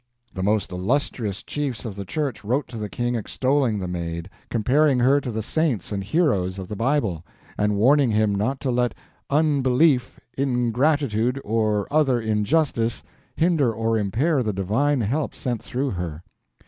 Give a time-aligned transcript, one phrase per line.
[0.33, 4.97] The most illustrious chiefs of the church wrote to the King extolling the Maid, comparing
[4.97, 7.23] her to the saints and heroes of the Bible,
[7.55, 8.95] and warning him not to let
[9.29, 13.03] "unbelief, ingratitude, or other injustice"
[13.35, 16.23] hinder or impair the divine help sent through her.